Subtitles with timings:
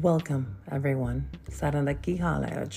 [0.00, 0.44] Welcome
[0.76, 2.74] everyone ਸਾਰਿਆਂ ਦਾ ਕੀ ਹਾਲ ਹੈ ਅੱਜ?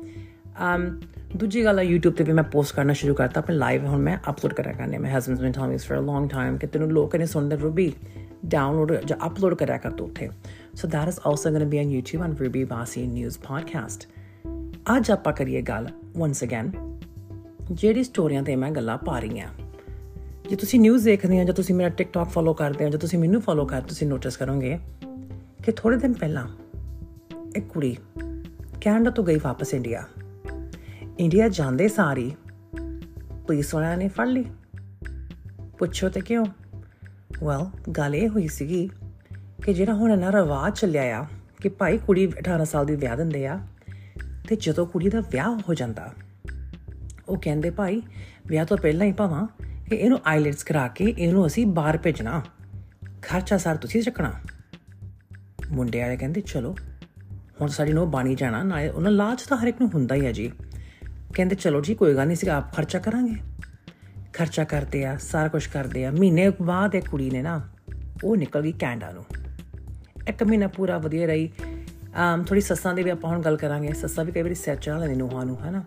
[0.47, 3.99] Um ਦੂਜੀ ਗੱਲ ਆ, YouTube ਤੇ ਵੀ ਮੈਂ ਪੋਸਟ ਕਰਨਾ ਸ਼ੁਰੂ ਕਰਤਾ। ਆਪਣੇ ਲਾਈਵ ਹੁਣ
[3.99, 6.91] ਮੈਂ ਅਪਲੋਡ ਕਰਿਆ ਕਰਨੇ ਮੈਂ ਹਸਬੰਡਸ ਨੇ ਟਾਈਮ ਇਸ ਫॉर ਅ ਲੌਂਗ ਟਾਈਮ ਕਿ ਤੈਨੂੰ
[6.91, 7.93] ਲੋਕਾਂ ਨੇ ਸੁਣਦੇ ਰੂਬੀ
[8.45, 10.29] ਡਾਊਨਲੋਡ ਜਾਂ ਅਪਲੋਡ ਕਰਿਆ ਕਰ ਤੂੰ ਉੱਥੇ।
[10.73, 14.16] So that is also going to be on YouTube on Ruby Basi News Podcast
[14.95, 15.87] ਅੱਜ ਆਪਾਂ ਕਰੀਏ ਗੱਲ
[16.17, 16.99] ਵਾਂਸ ਅਗੇਨ
[17.71, 19.47] ਜਿਹੜੀ ਸਟੋਰੀਆਂ ਤੇ ਮੈਂ ਗੱਲਾਂ ਪਾ ਰਹੀ ਆ
[20.49, 23.41] ਜੇ ਤੁਸੀਂ ਨਿਊਜ਼ ਦੇਖਦੇ ਆ ਜਾਂ ਤੁਸੀਂ ਮੇਰਾ ਟਿਕਟੌਕ ਫੋਲੋ ਕਰਦੇ ਆ ਜਾਂ ਤੁਸੀਂ ਮੈਨੂੰ
[23.41, 24.79] ਫੋਲੋ ਕਰ, ਤੁਸੀਂ ਨੋਟਿਸ ਕਰੋਗੇ
[25.63, 26.47] ਕਿ ਥੋੜੇ ਦਿਨ ਪਹਿਲਾਂ
[27.55, 27.97] ਇੱਕ ਕੁੜੀ
[28.81, 30.03] ਕੈਨੇਡਾ ਤੋਂ ਗਈ ਵਾਪਸ ਇੰਡੀਆ।
[31.19, 32.31] ਇੰਡੀਆ ਜਾਂਦੇ ਸਾਰੀ
[33.47, 34.45] ਪੁਲਿਸ ਵਾਲਿਆਂ ਨੇ ਫੜ ਲਈ।
[35.79, 36.45] ਪੁੱਛੋ ਤੇ ਕਿਉਂ?
[37.43, 38.89] ਵੈਲ ਗੱਲ ਇਹ ਹੋਈ ਸੀਗੀ
[39.63, 41.25] ਕਿ ਜਿਹੜਾ ਹੁਣ ਨਾ ਰਵਾਜ ਚੱਲਿਆ ਆ
[41.61, 43.59] ਕਿ ਭਾਈ ਕੁੜੀ 18 ਸਾਲ ਦੀ ਵਿਆਹ ਦਿੰਦੇ ਆ
[44.47, 46.13] ਤੇ ਜਦੋਂ ਕੁੜੀ ਦਾ ਵਿਆਹ ਹੋ ਜਾਂਦਾ,
[47.29, 48.01] ਉਹ ਕਹਿੰਦੇ, ਭਾਈ,
[48.47, 49.47] ਵਿਆਹ ਤੋਂ ਪਹਿਲਾਂ ਹੀ ਭਾਵਾਂ
[49.89, 52.43] ਕਿ ਇਹਨੂੰ ਆਈਲੈਟਸ ਕਰਾ ਕੇ ਇਹਨੂੰ ਅਸੀਂ ਬਾਹਰ ਭੇਜਣਾ।
[53.21, 54.33] ਖਰਚਾ ਸਾਰ ਤੁਸੀਂ ਚੱਕਣਾ।
[55.71, 56.75] ਮੁੰਡੇ ਵਾਲੇ ਕਹਿੰਦੇ, ਚਲੋ,
[57.61, 60.31] ਹੁਣ ਸਾਡੀ ਨੂੰ ਬਾਣੀ ਜਾਣਾ ਨਾ ਉਹਨਾਂ ਲਾਜ ਤਾਂ ਹਰ ਇੱਕ ਨੂੰ ਹੁੰਦਾ ਹੀ ਹੈ
[60.31, 60.51] ਜੀ।
[61.33, 63.35] ਕਹਿੰਦੇ, ਚਲੋ ਜੀ, ਕੋਈ ਗੱਲ ਨਹੀਂ ਸੀ ਆਪ ਖਰਚਾ ਕਰਾਂਗੇ।
[64.33, 67.69] ਖਰਚਾ ਕਰਦੇ ਆ, ਸਾਰਾ ਕੁਝ ਕਰਦੇ ਆ। ਮਹੀਨੇ ਬਾਅਦ ਇਹ ਕੁੜੀ ਨੇ ਨਾ,
[68.23, 69.25] ਉਹ ਨਿਕਲ ਗਈ ਕੈਨੇਡਾ ਨੂੰ।
[70.27, 71.76] ਇੱਕ ਮਹੀਨਾ ਪੂਰਾ ਵਧੀਆ ਰਹੀ। ਆਮ
[72.47, 75.15] ਥੋੜੀ ਸੱਸਾਂ ਦੇ ਵੀ ਆਪਾਂ ਹੁਣ ਗੱਲ ਕਰਾਂਗੇ। ਸੱਸਾਂ ਵੀ ਕਈ ਵਾਰੀ ਸੈਟ ਚੜਾ ਲੈਂਦੀ
[75.15, 75.83] ਨੂੰਹਾਂ ਨੂੰ, ਹਨਾ?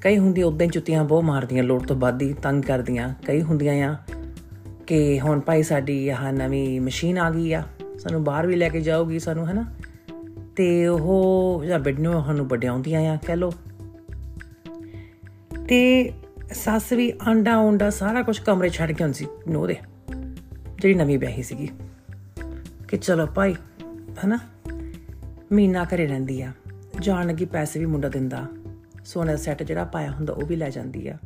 [0.00, 3.74] ਕਈ ਹੁੰਦੀ ਉਦਾਂ ਹੀ ਚੁੱਤੀਆਂ ਬਹੁਤ ਮਾਰਦੀਆਂ, ਲੋੜ ਤੋਂ ਵੱਧ ਹੀ ਤੰਗ ਕਰਦੀਆਂ। ਕਈ ਹੁੰਦੀਆਂ
[3.90, 3.96] ਆ
[4.86, 7.62] ਕਿ ਹੁਣ ਭਾਈ ਸਾਡੀ ਆਹ ਨਵੀਂ ਮਸ਼ੀਨ ਆ ਗਈ ਆ,
[7.98, 9.64] ਸਾਨੂੰ ਬਾਹਰ ਵੀ ਲੈ ਕੇ ਜਾਊਗੀ ਸਾਨੂੰ, ਹਨਾ?
[10.56, 13.52] ਤੇ ਉਹ ਜਾਂ ਬਿਡਨੋ ਸਾਨੂੰ ਵਡਿਆਉਂਦੀਆਂ ਆ, ਕਹਿ ਲੋ
[15.68, 16.12] ਤੇ
[16.54, 19.76] ਸੱਸ ਵੀ ਆਂਡਾ ਉਂਡਾ ਸਾਰਾ ਕੁਝ ਕਮਰੇ ਛੱਡ ਕੇ ਹੁੰਦੀ ਸੀ ਨੋ ਦੇ,
[20.78, 21.68] ਜਿਹੜੀ ਨਵੀਂ ਵਿਆਹੀ ਸੀਗੀ।
[22.88, 23.54] ਕਿ ਚਲੋ ਭਾਈ,
[24.24, 24.38] ਹਨਾ?
[25.52, 26.52] ਮਹੀਨਾ ਘਰੇ ਰਹਿੰਦੀ ਆ।
[27.00, 28.46] ਜਾਣ ਲੱਗੀ ਪੈਸੇ ਵੀ ਮੁੰਡਾ ਦਿੰਦਾ।
[29.04, 31.18] ਸੋਨੇ ਦਾ ਸੈੱਟ ਜਿਹੜਾ ਪਾਇਆ ਹੁੰਦਾ ਉਹ ਵੀ ਲੈ ਜਾਂਦੀ ਆ।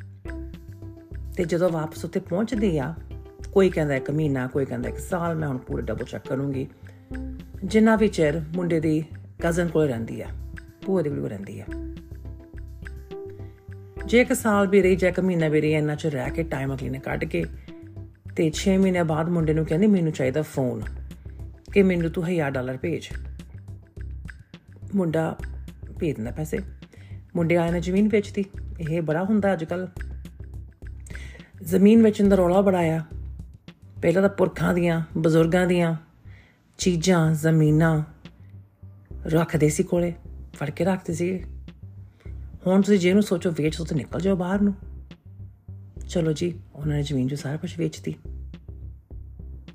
[1.37, 2.95] ਤੇ ਜਦੋਂ ਵਾਪਸ ਉੱਥੇ ਪਹੁੰਚਦੀ ਆ,
[3.53, 6.67] ਕੋਈ ਕਹਿੰਦਾ ਇੱਕ ਮਹੀਨਾ, ਕੋਈ ਕਹਿੰਦਾ ਇੱਕ ਸਾਲ, ਮੈਂ ਹੁਣ ਪੂਰੇ ਡਬਲ ਚੈੱਕ ਕਰੂੰਗੀ।
[7.65, 9.05] ਜਿੰਨਾ ਵੀ ਚਿਰ ਮੁੰਡੇ ਦੀ
[9.43, 10.27] ਕਜ਼ਨ ਕੋਲ ਰਹਿੰਦੀ ਆ,
[10.87, 11.65] ਭੂਆ ਦੇ ਕੋਲ ਰਹਿੰਦੀ ਆ।
[14.07, 16.75] ਜੇ ਇੱਕ ਸਾਲ ਵੀ ਰਹੀ, ਜਾਂ ਇੱਕ ਮਹੀਨਾ ਵੀ ਰਹੀ, ਇੰਨਾ ਚ ਰਹਿ ਕੇ ਟਾਈਮ
[16.75, 17.45] ਅਗਲੀ ਨੇ ਕੱਢ ਕੇ,
[18.37, 20.83] ਤੇ 6 ਮਹੀਨੇ ਬਾਅਦ ਮੁੰਡੇ ਨੂੰ ਕਹਿੰਦੀ, ਮੈਨੂੰ ਚਾਹੀਦਾ ਫੋਨ
[21.73, 23.09] ਕਿ ਮੈਨੂੰ ਤੂੰ 1000 ਡਾਲਰ ਭੇਜ।
[24.95, 25.37] ਮੁੰਡਾ
[25.99, 26.59] ਭੇਜ ਦਿੰਦਾ ਪੈਸੇ।
[27.37, 28.45] ਮੁੰਡੇ ਆਏ ਨੇ ਜ਼ਮੀਨ ਵੇਚਤੀ।
[28.81, 29.89] ਇਹ ਬੜਾ ਹੁੰਦਾ ਅੱਜ ਕੱਲ
[31.63, 33.01] ਜ਼ਮੀਨ ਵੇਚਣ ਦਾ ਰੌਲਾ ਬੜਾ ਆ।
[34.03, 35.97] ਪਹਿਲਾਂ ਤਾਂ ਪੁਰਖਾਂ ਦੀਆਂ, ਬਜ਼ੁਰਗਾਂ ਦੀਆਂ
[36.79, 38.03] ਚੀਜ਼ਾਂ, ਜ਼ਮੀਨਾਂ
[39.27, 40.15] ਰੱਖਦੇ ਸੀ ਕੋਲੇ,
[40.53, 41.45] ਫੜ ਕੇ ਰੱਖਦੇ ਸੀ।
[42.67, 44.75] ਹੁਣ ਤੁਸੀਂ ਜੇ ਨੂੰ ਸੋਚੋ, ਵੇਚ ਤੋਂ ਨਿਕਲ ਜਾਓ ਬਾਹਰ ਨੂੰ।
[46.09, 48.15] ਚਲੋ ਜੀ, ਉਹਨਾਂ ਨੇ ਜ਼ਮੀਨ ਜੋ ਸਾਰਾ ਕੁਝ ਵੇਚਤੀ।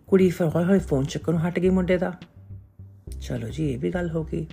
[0.07, 2.13] ਕੁੜੀ ਫਿਰ ਹੌਲੀ ਹੌਲੀ ਫੋਨ ਚੱਕਣੋਂ ਹਟ ਗਈ ਮੁੰਡੇ ਦਾ।
[3.21, 4.47] ਚਲੋ ਜੀ, ਇਹ ਵੀ ਗੱਲ ਹੋ ਗਈ।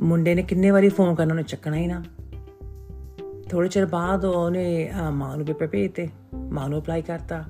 [0.00, 2.04] ਮੁੰਡੇ ਨੇ ਕਿੰਨੇ ਵਾਰੀ ਫੋਨ ਕਰਨਾ, ਉਹਨੇ ਚੱਕਣਾ ਹੀ ਨਾ।
[3.50, 7.44] ਥੋੜੇ ਚਿਰ ਬਾਅਦ ਉਹਨੇ ਮਾਂ ਨੂੰ ਪੇਪਰ ਭੇਜਤੇ, ਮਾਂ ਨੂੰ ਅਪਲਾਈ ਕਰਤਾ।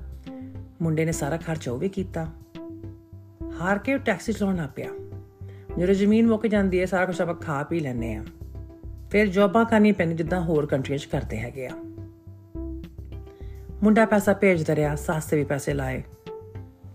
[0.81, 2.27] ਮੁੰਡੇ ਨੇ ਸਾਰਾ ਖਰਚ ਉਹ ਵੀ ਕੀਤਾ।
[3.61, 4.87] ਹਾਰ ਕੇ ਟੈਕਸੀ ਚਲਾਉਣਾ ਪਿਆ।
[5.79, 8.25] ਜਦੋਂ ਜ਼ਮੀਨ ਮੁੱਕ ਜਾਂਦੀ ਹੈ, ਸਾਰਾ ਕੁਝ ਆਪਾਂ ਖਾ ਪੀ ਲੈਨੇ ਆ
[9.11, 11.71] ਫਿਰ ਜੌਬਾਂ ਕਰਨੀ ਪੈਣੀ ਜਿੱਦਾਂ ਹੋਰ ਕੰਟਰੀਆਂ 'ਚ ਕਰਦੇ ਹੈਗੇ ਆ।
[13.83, 16.03] ਮੁੰਡਾ ਪੈਸਾ ਭੇਜਦਾ ਰਿਹਾ, ਸੱਸ ਵੀ ਪੈਸੇ ਲਾਏ।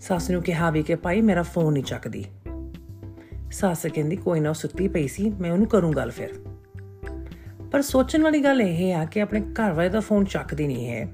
[0.01, 2.25] ਸੱਸ ਨੂੰ ਕਿਹਾ ਵੀ ਕਿ, ਭਾਈ, ਮੇਰਾ ਫੋਨ ਨਹੀਂ ਚੱਕਦੀ।
[3.53, 6.29] ਸੱਸ ਕਹਿੰਦੀ, ਕੋਈ ਨਾ ਸੁੱਤੀ ਪਈ ਸੀ, ਮੈਂ ਉਹਨੂੰ ਕਰੂੰ ਗੱਲ ਫਿਰ।
[7.73, 11.09] ਪਰ ਸੋਚਣ ਵਾਲੀ ਗੱਲ ਇਹ ਆ ਕਿ ਆਪਣੇ ਘਰ ਵਾਲੇ ਦਾ ਫੋਨ ਚੱਕਦੀ ਨਹੀਂ ਹੈ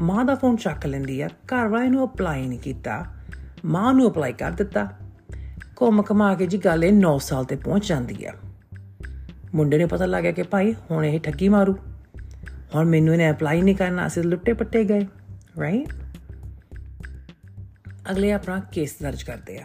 [0.00, 3.04] ਮਾਂ ਦਾ ਫੋਨ ਚੱਕ ਲੈਂਦੀ ਆ, ਘਰ ਵਾਲੇ ਨੂੰ ਅਪਲਾਈ ਨਹੀਂ ਕੀਤਾ।
[3.64, 4.88] ਮਾਂ ਨੂੰ ਅਪਲਾਈ ਕਰ ਦਿੱਤਾ।
[5.76, 8.32] ਕੋਮ ਕਮਾ ਕੇ ਜੀ ਗੱਲ ਇਹ 9 ਸਾਲ ਤੇ ਪਹੁੰਚ ਜਾਂਦੀ ਆ।
[9.54, 11.76] ਮੁੰਡੇ ਨੂੰ ਪਤਾ ਲੱਗਿਆ ਕਿ ਭਾਈ, ਹੁਣ ਇਹ ਠੱਗੀ ਮਾਰੂ।
[12.74, 15.06] ਹੁਣ ਮੈਨੂੰ ਇਹਨੇ ਅਪਲਾਈ ਨਹੀਂ ਕਰਨਾ, ਅਸੀਂ ਲੁੱਟੇ ਪੱਟੇ ਗਏ
[15.60, 15.92] ਰਾਈਟ
[18.10, 19.64] ਅਗਲੇ ਆਪਣਾ ਕੇਸ ਦਰਜ ਕਰਦੇ ਆ।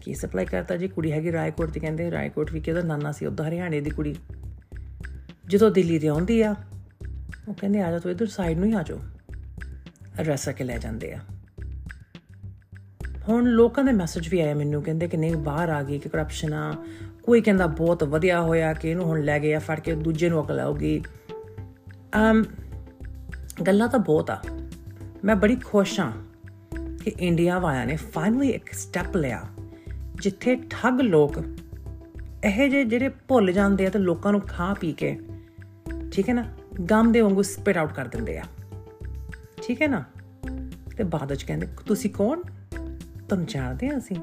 [0.00, 0.88] ਕੇਸ ਅਪਲਾਈ ਕਰਤਾ ਜੀ?
[0.88, 4.16] ਕੁੜੀ ਹੈਗੀ ਰਾਏਕੋਟ ਤੇ ਕਹਿੰਦੇ ਰਾਏਕੋਟ ਵੀ ਕਿਹਦਾ ਨਾਨਾ ਸੀ, ਉਧਰ ਹਰਿਆਣੇ ਦੀ ਕੁੜੀ।
[5.46, 6.54] ਜਦੋਂ ਦਿੱਲੀ ਦੇ ਆਉਂਦੀ ਆ,
[7.48, 9.00] ਉਹ ਕਹਿੰਦੇ, ਆ ਜਾ ਤੂੰ ਇਧਰ ਸਾਈਡ ਨੂੰ ਹੀ ਆ ਜਾਓ।
[10.18, 11.18] ਐਡਰੈਸ ਆ ਕੇ ਲੈ ਜਾਂਦੇ ਆ।
[13.28, 16.52] ਹੁਣ ਲੋਕਾਂ ਦੇ ਮੈਸੇਜ ਵੀ ਆਇਆ ਮੈਨੂੰ, ਕਹਿੰਦੇ ਕਿ ਨਹੀਂ, ਬਾਹਰ ਆ ਗਈ, ਕਿ ਕਰਪਸ਼ਨ
[16.52, 16.74] ਆ।
[17.22, 20.46] ਕੋਈ ਕਹਿੰਦਾ ਬਹੁਤ ਵਧੀਆ ਹੋਇਆ, ਕਿ ਇਹਨੂੰ ਹੁਣ ਲੈ ਗਏ ਆ, ਫੜ ਕੇ ਦੂਜੇ ਨੂੰ
[20.46, 21.02] ਅਕਲ ਆਉਗੀ
[22.16, 22.44] ਅਮ,
[23.66, 24.42] ਗੱਲਾਂ ਤਾਂ ਬਹੁਤ ਆ।
[25.24, 26.12] ਮੈਂ ਬੜੀ ਖੁਸ਼ ਹਾਂ
[26.96, 29.42] ਕਿ ਇੰਡੀਆ ਵਾਲਿਆਂ ਨੇ ਫਾਈਨਲੀ ਇੱਕ ਸਟੈਪ ਲਿਆ।
[30.20, 31.38] ਜਿੱਥੇ ਠੱਗ ਲੋਕ
[32.44, 35.18] ਇਹ ਜੇ ਜਿਹੜੇ ਭੁੱਲ ਜਾਂਦੇ ਆ ਤੇ ਲੋਕਾਂ ਨੂੰ ਖਾ ਪੀ ਕੇ,
[36.12, 36.44] ਠੀਕ ਹੈ ਨਾ,
[36.90, 38.42] ਗਮ ਦੇ ਵਾਂਗੂ ਸਪਿਟ ਆਊਟ ਕਰ ਦਿੰਦੇ ਆ।
[39.62, 40.04] ਠੀਕ ਹੈ ਨਾ?
[40.96, 42.42] ਤੇ ਬਾਅਦ ਵਿੱਚ ਕਹਿੰਦੇ, ਤੁਸੀਂ ਕੌਣ?
[43.28, 44.16] ਤੁਹਾਨੂੰ ਜਾਣਦੇ ਆ ਅਸੀਂ?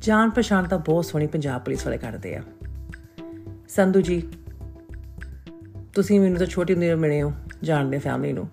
[0.00, 2.42] ਜਾਣ ਪਛਾਣ ਤਾਂ ਬਹੁਤ ਸੋਹਣੀ ਪੰਜਾਬ ਪੁਲਿਸ ਵਾਲੇ ਕਰਦੇ ਆ।
[3.68, 4.28] ਸੰਧੂ ਜੀ,
[5.94, 7.32] ਤੁਸੀਂ ਮੈਨੂੰ ਤਾਂ ਛੋਟੀ ਹੁੰਦੀ ਮਿਲੇ ਹੋ,
[7.62, 8.48] ਜਾਣਦੇ ਫੈਮਿਲੀ ਨੂੰ।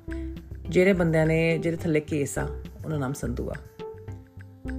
[0.70, 2.48] ਜਿਹੜੇ ਬੰਦਿਆਂ ਨੇ, ਜਿਹੜੇ ਥੱਲੇ ਕੇਸ ਆ,
[2.86, 3.54] ਉਹਨਾਂ ਨਾਮ ਸੰਧੂ ਆ।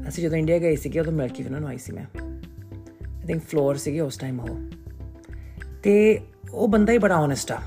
[0.08, 3.42] ਅਸੀਂ ਜਦੋਂ ਇੰਡੀਆ ਗਏ ਸੀਗੇ ਉਦੋਂ ਮਿਲ ਕੇ ਉਹਨਾਂ ਨੂੰ ਆਈ ਸੀ ਮੈਂ ਆਈ ਥਿੰਕ
[3.42, 4.58] ਫਲੋਰ ਸੀਗੇ ਉਸ ਟਾਈਮ ਉਹ
[5.82, 6.20] ਤੇ
[6.52, 7.60] ਉਹ ਬੰਦਾ ਹੀ ਬੜਾ ਓਨੈਸਟ ਆ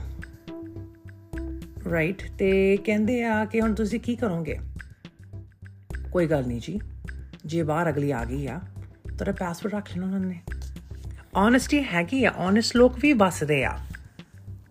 [1.91, 4.57] ਰਾਈਟ ਤੇ ਕਹਿੰਦੇ ਆ ਕਿ ਹੁਣ ਤੁਸੀਂ ਕੀ ਕਰੋਗੇ
[6.11, 6.79] ਕੋਈ ਗੱਲ ਨਹੀਂ ਜੀ
[7.45, 8.59] ਜੇ ਬਾਹਰ ਅਗਲੀ ਆ ਗਈ ਆ
[9.19, 10.41] ਤੇਰਾ ਪਾਸਪੋਰਟ ਰੱਖ ਲੈਣਾ ਉਹਨਾਂ ਨੇ
[11.35, 13.77] ਓਨੈਸਟੀ ਹੈਗੀ ਆ ਓਨੈਸਟ ਲੋਕ ਵੀ ਵਸਦੇ ਆ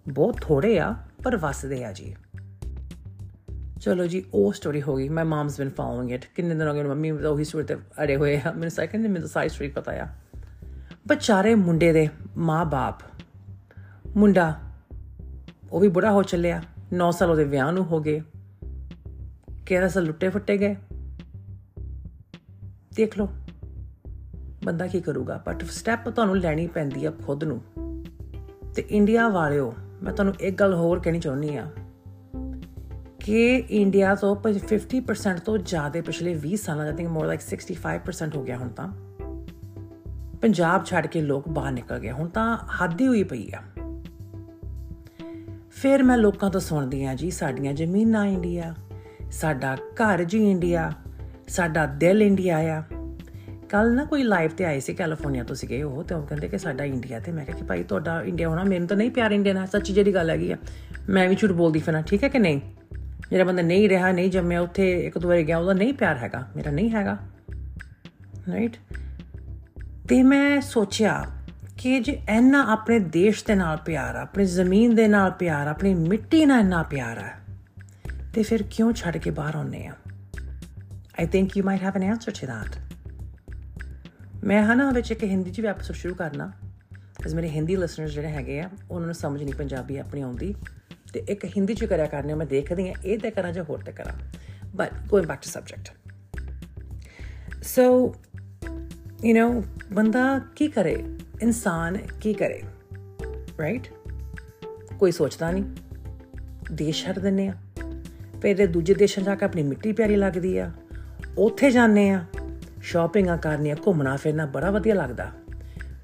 [0.08, 0.94] ਬਹੁਤ ਥੋੜੇ ਆ
[1.24, 2.14] ਪਰ ਵਸਦੇ ਆ ਜੀ
[3.80, 6.82] ਚਲੋ ਜੀ, ਉਹ ਸਟੋਰੀ ਹੋ ਗਈ my mom's been following it ਕਿੰਨੇ ਦਿਨ ਹੋ ਗਏ,
[6.82, 10.06] ਮੰਮੀ ਉਹੀ ਸਟੋਰੀ ਤੇ ਅੜੇ ਹੋਏ ਆ। ਮੈਨੂੰ ਸੈਕਿੰਡ ਦਿਨ, ਮੈਨੂੰ ਸਾਰੀ ਸਟੋਰੀ ਪਤਾ ਆ।
[11.08, 12.98] ਬਚਾਰੇ ਮੁੰਡੇ ਦੇ ਮਾਂ-ਬਾਪ,
[14.16, 14.60] ਮੁੰਡਾ,
[15.72, 16.62] ਉਹ ਵੀ ਬੁੜਾ ਹੋ ਚੱਲਿਆ।
[16.92, 18.22] 9 ਸਾਲ ਉਹਦੇ ਵਿਆਹ ਨੂੰ ਹੋ ਗਏ।
[19.66, 20.76] ਕਿਹੜਾ ਸਾਲ ਲੁੱਟੇ ਫੁੱਟੇ ਗਏ।
[22.94, 23.28] ਦੇਖ ਲਓ,
[24.64, 27.62] ਬੰਦਾ ਕੀ ਕਰੂਗਾ। ਬਟ ਸਟੈਪ ਤੁਹਾਨੂੰ ਲੈਣੀ ਪੈਂਦੀ ਆ ਖੁਦ ਨੂੰ।
[28.74, 31.66] ਤੇ ਇੰਡੀਆ ਵਾਲਿਓ, ਮੈਂ ਤੁਹਾਨੂੰ ਇੱਕ ਗੱਲ ਹੋਰ ਕਹਿਣੀ ਚਾਹੁੰਦੀ ਆ।
[33.26, 38.42] ਕਿ ਇੰਡੀਆ ਤੋਂ 50% ਤੋਂ ਜ਼ਿਆਦਾ ਪਿਛਲੇ 20 ਸਾਲਾਂ ਦਾ ਥਿੰਕ ਮੋਰ ਲਾਈਕ 65% ਹੋ
[38.42, 38.92] ਗਿਆ ਹੁਣ ਤਾਂ।
[40.42, 43.62] ਪੰਜਾਬ ਛੱਡ ਕੇ ਲੋਕ ਬਾਹਰ ਨਿਕਲ ਗਏ, ਹੁਣ ਤਾਂ ਹੱਦ ਹੀ ਹੋਈ ਪਈ ਆ।
[45.70, 48.74] ਫਿਰ ਮੈਂ ਲੋਕਾਂ ਤੋਂ ਸੁਣਦੀ ਆ ਜੀ, ਸਾਡੀਆਂ ਜ਼ਮੀਨਾਂ ਇੰਡੀਆ,
[49.30, 50.92] ਸਾਡਾ ਘਰ ਜੀ ਇੰਡੀਆ,
[51.48, 52.82] ਸਾਡਾ ਦਿਲ ਇੰਡੀਆ ਆ।
[53.68, 56.58] ਕੱਲ ਨਾ ਕੋਈ ਲਾਈਵ ਤੇ ਆਏ ਸੀ ਕੈਲੀਫੋਰਨੀਆ ਤੋਂ ਸੀਗੇ ਉਹ, ਤੇ ਉਹ ਕਹਿੰਦੇ ਕਿ
[56.58, 59.52] ਸਾਡਾ ਇੰਡੀਆ ਤੇ, ਮੈਂ ਕਿਹਾ ਕਿ ਭਾਈ ਤੁਹਾਡਾ ਇੰਡੀਆ ਹੋਣਾ, ਮੈਨੂੰ ਤਾਂ ਨਹੀਂ ਪਿਆਰ ਇੰਡੀਆ
[59.52, 60.56] ਨਾਲ, ਸੱਚੀ ਜਿਹੜੀ ਗੱਲ ਹੈਗੀ ਆ।
[61.08, 62.60] ਮੈਂ ਵੀ ਝੂਠ ਬੋਲਦੀ ਫਿਰ, ਠੀਕ ਹੈ ਕਿ ਨਹੀਂ?
[63.30, 66.48] ਜਿਹੜਾ ਬੰਦਾ ਨਹੀਂ ਰਿਹਾ, ਨਹੀਂ ਜੰਮਿਆ, ਉੱਥੇ ਇੱਕ ਦੋ ਵਾਰ ਗਿਆ, ਉਹਦਾ ਨਹੀਂ ਪਿਆਰ ਹੈਗਾ,
[66.56, 67.18] ਮੇਰਾ ਨਹੀਂ ਹੈਗਾ
[68.48, 68.76] ਰਾਈਟ
[70.08, 71.26] ਤੇ ਮੈਂ ਸੋਚਿਆ
[71.78, 75.94] ਕਿ ਜੇ ਇੰਨਾ ਆਪਣੇ ਦੇਸ਼ ਦੇ ਨਾਲ ਪਿਆਰ ਆ, ਆਪਣੀ ਜ਼ਮੀਨ ਦੇ ਨਾਲ ਪਿਆਰ ਆਪਣੀ
[75.94, 77.30] ਮਿੱਟੀ ਨਾਲ ਇੰਨਾ ਪਿਆਰ ਆ,
[78.34, 79.92] ਤੇ ਫਿਰ ਕਿਉਂ ਛੱਡ ਕੇ ਬਾਹਰ ਆਉਨੇ ਆ?
[81.20, 82.76] I think you might have an answer to that
[84.44, 86.52] ਮੈਂ ਹਨਾ ਵਿੱਚ ਇੱਕ ਹਿੰਦੀ ਚ ਵੀ ਐਪੀਸੋਡ ਸ਼ੁਰੂ ਕਰਨਾ
[86.94, 90.54] ਕਿਉਂਕਿ ਮੇਰੇ ਹਿੰਦੀ ਲਿਸਨਰਸ ਜਿਹੜੇ ਹੈਗੇ ਆ, ਉਹਨਾਂ ਨੂੰ ਸਮਝ ਨਹੀਂ ਪੰਜਾਬੀ ਆਪਣੀ ਆਉਂਦੀ।
[91.16, 93.92] ਤੇ ਇੱਕ ਹਿੰਦੀ ਚ ਕਰਿਆ ਕਰਨੇ ਮੈਂ ਦੇਖਦੀ ਆ ਇਹ ਤੇ ਕਰਾਂ ਜਾਂ ਹੋਰ ਤੇ
[93.92, 94.12] ਕਰਾਂ।
[94.76, 95.90] But going back to subject
[97.62, 98.14] so
[99.24, 101.04] you know ਬੰਦਾ ਕੀ ਕਰੇ?
[101.42, 102.62] ਇਨਸਾਨ ਕੀ ਕਰੇ?
[103.60, 103.88] ਰਾਈਟ
[104.98, 105.64] ਕੋਈ ਸੋਚਦਾ ਨਹੀਂ।
[106.72, 107.54] ਦੇਸ਼ ਛੱਡ ਦਿੰਨੇ ਆ।
[108.42, 110.70] ਫਿਰ ਦੂਜੇ ਦੇਸ਼ਾਂ ਜਾ ਕੇ ਆਪਣੀ ਮਿੱਟੀ ਪਿਆਰੀ ਲੱਗਦੀ ਆ।
[111.38, 112.24] ਉੱਥੇ ਜਾਂਦੇ ਆ।
[112.82, 115.32] ਸ਼ਾਪਿੰਗਾਂ ਕਰਨੀਆਂ ਘੁੰਮਣਾ ਫਿਰਨਾ ਬੜਾ ਵਧੀਆ ਲੱਗਦਾ।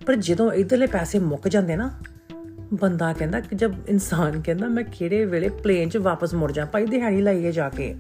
[0.07, 2.01] ਪਰ ਜਦੋਂ ਇਧਰਲੇ ਪੈਸੇ ਮੁੱਕ ਜਾਂਦੇ ਨਾ
[2.75, 6.65] ਬੰਦਾ ਕਹਿੰਦਾ ਕਿ ਜਦ ਇਨਸਾਨ ਕਹਿੰਦਾ, ਮੈਂ ਕਿਹੜੇ ਵੇਲੇ ਪਲੇਨ 'ਚ ਵਾਪਸ ਮੁੜ ਜਾ?
[6.65, 7.97] ਭਾਈ ਦਿਹਾੜੀ ਲਾਈਏ ਜਾ ਕੇ।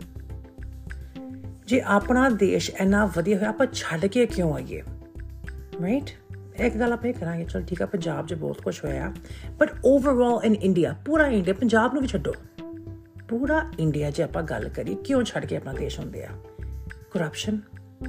[1.66, 4.82] ਜੇ ਆਪਣਾ ਦੇਸ਼ ਇੰਨਾ ਵਧੀਆ ਹੋਇਆ, ਆਪਾਂ ਛੱਡ ਕੇ ਕਿਉਂ ਆਈਏ?
[5.82, 6.10] ਰਾਈਟ
[6.60, 9.14] ਇੱਕ ਗੱਲ ਆਪਾਂ ਇਹ ਕਰਾਂਗੇ, ਚਲ ਠੀਕ ਆ, ਪੰਜਾਬ 'ਚ ਬਹੁਤ ਕੁਝ ਹੋਇਆ।
[9.58, 12.34] ਬਟ ਓਵਰਆਲ ਇਨ ਇੰਡੀਆ ਪੂਰਾ ਇੰਡੀਆ ਪੰਜਾਬ ਨੂੰ ਵੀ ਛੱਡੋ।
[13.28, 16.28] ਪੂਰਾ ਇੰਡੀਆ 'ਚ ਆਪਾਂ ਗੱਲ ਕਰੀ ਕਿਉਂ ਛੱਡ ਕੇ ਆਪਣਾ ਦੇਸ਼ ਹੁੰਦੇ ਆ?
[17.10, 17.60] ਕਰਪਸ਼ਨ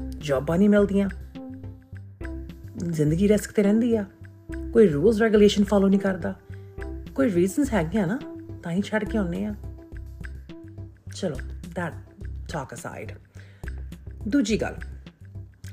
[0.09, 1.09] ਜੌਬਾਂ ਨਹੀਂ ਮਿਲਦੀਆਂ।
[2.77, 4.06] ਜ਼ਿੰਦਗੀ ਰਿਸਕ ਤੇ ਰਹਿੰਦੀ ਆ।
[4.74, 6.36] ਕੋਈ ਰੂਲਸ ਰੈਗੂਲੇਸ਼ਨ ਫਾਲੋ ਨਹੀਂ ਕਰਦਾ।
[7.15, 8.19] ਕੋਈ ਰੀਜ਼ਨਸ ਹੈਗੇ ਨਾ,
[8.63, 9.56] ਤਾਂ ਹੀ ਛੱਡ ਕੇ ਆਉਨੇ ਆ।
[11.15, 11.36] ਚਲੋ
[11.75, 11.94] ਦੈਟ
[12.54, 13.12] ਟਾਕ ਅਸਾਈਡ
[14.27, 14.75] ਦੂਜੀ ਗੱਲ,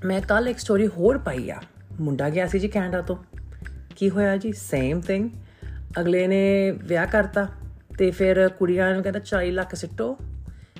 [0.04, 1.60] ਮੈਂ ਕੱਲ ਇੱਕ ਸਟੋਰੀ ਹੋਰ ਪਾਈ ਆ।
[2.00, 3.16] ਮੁੰਡਾ ਗਿਆ ਸੀ ਜੀ ਕੈਨੇਡਾ ਤੋਂ।
[3.96, 4.52] ਕੀ ਹੋਇਆ ਜੀ?
[4.52, 5.30] ਸੇਮ ਥਿੰਗ
[6.00, 7.48] ਅਗਲੇ ਨੇ ਵਿਆਹ ਕਰਤਾ
[7.98, 10.16] ਤੇ ਫਿਰ ਕੁੜੀਆਂ ਨੂੰ ਕਹਿੰਦਾ 40 ਲੱਖ ਸਿੱਟੋ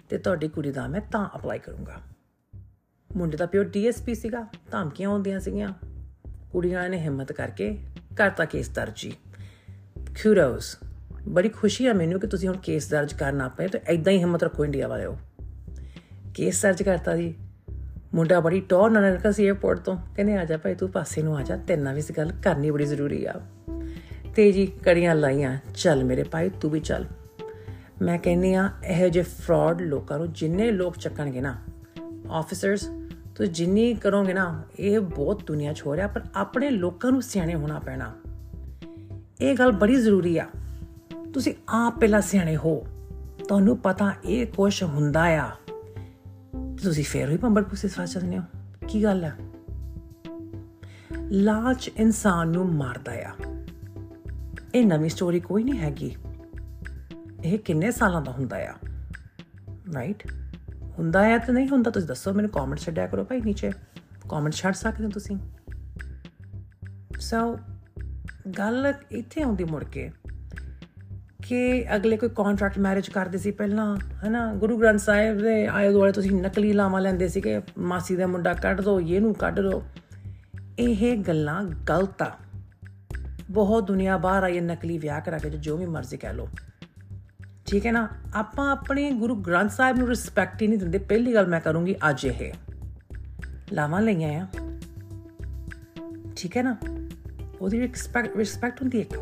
[0.08, 2.00] ਤੇ ਤੁਹਾਡੀ ਕੁੜੀ ਦਾ ਮੈਂ ਤਾਂ ਅਪਲਾਈ ਕਰੂੰਗਾ।
[3.16, 5.72] ਮੁੰਡੇ ਦਾ ਪਿਓ ਡੀਐਸਪੀ ਸੀਗਾ, ਧਮਕੀਆਂ ਹੁੰਦੀਆਂ ਸੀਗੀਆਂ।
[6.52, 7.78] ਕੁੜੀਆਂ ਨੇ ਹਿੰਮਤ ਕਰਕੇ
[8.16, 9.12] ਕਰਤਾ ਕੇਸ ਦਰਜੀ।
[10.14, 10.76] ਕੁਡੋਸ
[11.28, 14.42] ਬੜੀ ਖੁਸ਼ੀ ਆ ਮੈਨੂੰ ਕਿ ਤੁਸੀਂ ਹੁਣ ਕੇਸ ਦਰਜ ਕਰਨਾ ਪਏ ਤੇ ਐਦਾਂ ਹੀ ਹਿੰਮਤ
[14.42, 15.16] ਰੱਖੋ ਇੰਡੀਆ ਵਾਲਿਓ
[16.34, 17.34] ਕੇਸ ਦਰਜ ਕਰਤਾ ਜੀ।
[18.14, 21.36] ਮੁੰਡਾ ਬੜੀ ਟੌਰ ਨਾਲ ਨਿਕਲ ਸੀ 에어ਪੋਰਟ ਤੋਂ। ਕਹਿੰਦੇ, ਆ ਜਾ ਭਾਈ, ਤੂੰ ਪਾਸੇ ਨੂੰ
[21.36, 23.34] ਆ ਜਾ, ਤੇਰੇ ਨਾਲ ਵੀ ਇਸ ਗੱਲ ਕਰਨੀ ਬੜੀ ਜ਼ਰੂਰੀ ਆ।
[24.36, 27.04] ਤੇ ਜੀ ਕੜੀਆਂ ਲਾਈਆਂ, ਚੱਲ ਮੇਰੇ ਭਾਈ, ਤੂੰ ਵੀ ਚੱਲ।
[28.02, 31.56] ਮੈਂ ਕਹਿੰਨੀ ਆ ਇਹ ਜੇ ਫਰਾਡ ਲੋਕਾਂ ਨੂੰ ਜਿੰਨੇ ਲੋਕ ਚੱਕਣਗੇ ਨਾ
[32.30, 32.90] ਆਫੀਸਰਸ
[33.34, 37.54] ਤੁਸੀਂ ਜਿੰਨੀ ਕਰੋਗੇ ਨਾ, ਇਹ ਬਹੁਤ ਦੁਨੀਆ 'ਚ ਹੋ ਰਿਹਾ, ਪਰ ਆਪਣੇ ਲੋਕਾਂ ਨੂੰ ਸਿਆਣੇ
[37.54, 38.19] ਹੋਣਾ ਪੈਣਾ।
[39.42, 40.46] ਇਹ ਗੱਲ ਬੜੀ ਜ਼ਰੂਰੀ ਆ।
[41.34, 42.86] ਤੁਸੀਂ ਆਪ ਪਹਿਲਾਂ ਸਿਆਣੇ ਹੋ।
[43.48, 45.50] ਤੁਹਾਨੂੰ ਪਤਾ ਇਹ ਕੁਝ ਹੁੰਦਾ ਆ।
[46.82, 48.42] ਤੁਸੀਂ ਫੇਰ ਹੀ ਪੰਬਰ ਪੁੱਸੇ ਫਸ ਜਾਂਦੇ ਹੋ।
[48.88, 49.32] ਕੀ ਗੱਲ ਹੈ
[51.22, 53.34] ਲਾਲਚ ਇਨਸਾਨ ਨੂੰ ਮਾਰਦਾ ਆ।
[54.74, 56.16] ਇਹ ਨਵੀਂ ਸਟੋਰੀ ਕੋਈ ਨਹੀਂ ਹੈਗੀ।
[57.44, 58.74] ਇਹ ਕਿੰਨੇ ਸਾਲਾਂ ਦਾ ਹੁੰਦਾ ਆ।
[59.94, 60.32] ਰਾਈਟ
[60.98, 63.72] ਹੁੰਦਾ ਹੈ ਤੇ ਨਹੀਂ ਹੁੰਦਾ, ਤੁਸੀਂ ਦੱਸੋ ਮੈਨੂੰ ਕਮੈਂਟ ਛੱਡਿਆ ਕਰੋ ਭਾਈ ਨੀਚੇ।
[64.28, 65.36] ਕਮੈਂਟ ਛੱਡ ਸਕਦੇ ਹੋ ਤੁਸੀਂ।
[67.20, 67.58] ਸੋ
[68.58, 70.10] ਗੱਲ ਇੱਥੇ ਆਉਂਦੀ ਮੁੜ ਕੇ
[71.46, 74.54] ਕਿ ਅਗਲੇ ਕੋਈ ਕੰਟਰੈਕਟ ਮੈਰਿਜ ਕਰਦੇ ਸੀ ਪਹਿਲਾਂ, ਹਨਾ?
[74.54, 78.54] ਗੁਰੂ ਗ੍ਰੰਥ ਸਾਹਿਬ ਦੇ ਆਏ ਦੁਆਲੇ ਤੁਸੀਂ ਨਕਲੀ ਲਾਵਾਂ ਲੈਂਦੇ ਸੀ ਕਿ ਮਾਸੀ ਦਾ ਮੁੰਡਾ
[78.54, 79.82] ਕੱਢ ਦੋ, ਇਹਨੂੰ ਕੱਢ ਦੋ।
[80.78, 82.32] ਇਹ ਗੱਲਾਂ ਗਲਤ ਆ।
[83.50, 86.48] ਬਹੁਤ ਦੁਨੀਆ ਬਾਹਰ ਆਈ ਨਕਲੀ ਵਿਆਹ ਕਰਾ ਕੇ ਜੋ ਵੀ ਮਰਜ਼ੀ ਕਹਿ ਲੋ
[87.66, 88.08] ਠੀਕ ਹੈ ਨਾ?
[88.34, 92.24] ਆਪਾਂ ਆਪਣੇ ਗੁਰੂ ਗ੍ਰੰਥ ਸਾਹਿਬ ਨੂੰ ਰਿਸਪੈਕਟ ਹੀ ਨਹੀਂ ਦਿੰਦੇ। ਪਹਿਲੀ ਗੱਲ ਮੈਂ ਕਰੂੰਗੀ ਅੱਜ
[92.24, 92.52] ਇਹ।
[93.72, 94.46] ਲਾਵਾਂ ਲਈਆਂ ਆ।
[96.36, 96.76] ਠੀਕ ਹੈ ਨਾ?
[97.60, 99.18] ਉਹਦੀ ਰਿਸਪੈਕਟ ਰਿਸਪੈਕਟ ਹੁੰਦੀ ਇੱਕ